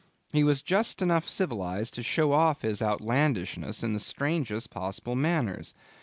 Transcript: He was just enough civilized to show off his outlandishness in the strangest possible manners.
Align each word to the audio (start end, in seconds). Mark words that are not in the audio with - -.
He 0.33 0.43
was 0.43 0.63
just 0.63 1.03
enough 1.03 1.29
civilized 1.29 1.93
to 1.93 2.01
show 2.01 2.33
off 2.33 2.63
his 2.63 2.81
outlandishness 2.81 3.83
in 3.83 3.93
the 3.93 3.99
strangest 3.99 4.71
possible 4.71 5.15
manners. 5.15 5.75